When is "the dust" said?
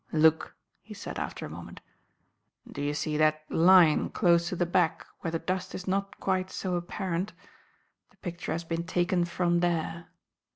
5.29-5.75